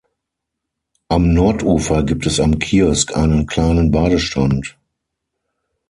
Am 1.09 1.31
Nordufer 1.31 2.01
gibt 2.01 2.25
es 2.25 2.39
am 2.39 2.57
Kiosk 2.57 3.15
einen 3.15 3.45
kleinen 3.45 3.91
Badestrand. 3.91 4.75